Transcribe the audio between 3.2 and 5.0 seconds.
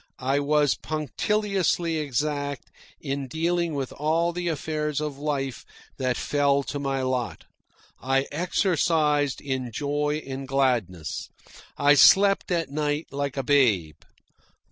dealing with all the affairs